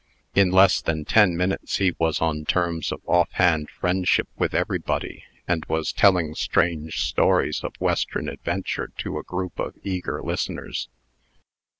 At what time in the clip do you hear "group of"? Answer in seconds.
9.23-9.77